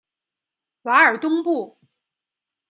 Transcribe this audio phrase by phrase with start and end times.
[0.81, 1.77] 瓦尔东布。